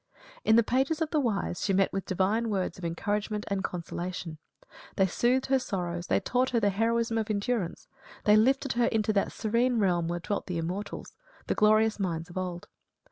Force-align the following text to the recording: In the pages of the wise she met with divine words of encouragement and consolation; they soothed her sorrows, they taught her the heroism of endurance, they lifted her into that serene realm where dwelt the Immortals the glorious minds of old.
In 0.43 0.55
the 0.55 0.63
pages 0.63 0.99
of 0.99 1.11
the 1.11 1.19
wise 1.19 1.63
she 1.63 1.73
met 1.73 1.93
with 1.93 2.07
divine 2.07 2.49
words 2.49 2.79
of 2.79 2.83
encouragement 2.83 3.45
and 3.49 3.63
consolation; 3.63 4.39
they 4.95 5.05
soothed 5.05 5.45
her 5.45 5.59
sorrows, 5.59 6.07
they 6.07 6.19
taught 6.19 6.49
her 6.49 6.59
the 6.59 6.71
heroism 6.71 7.19
of 7.19 7.29
endurance, 7.29 7.87
they 8.25 8.35
lifted 8.35 8.73
her 8.73 8.87
into 8.87 9.13
that 9.13 9.31
serene 9.31 9.77
realm 9.77 10.07
where 10.07 10.19
dwelt 10.19 10.47
the 10.47 10.57
Immortals 10.57 11.13
the 11.45 11.53
glorious 11.53 11.99
minds 11.99 12.31
of 12.31 12.37
old. 12.39 12.67